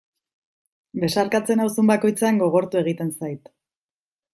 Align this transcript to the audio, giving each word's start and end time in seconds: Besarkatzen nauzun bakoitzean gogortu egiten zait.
Besarkatzen 1.03 1.63
nauzun 1.63 1.93
bakoitzean 1.95 2.43
gogortu 2.45 2.85
egiten 2.85 3.17
zait. 3.19 3.59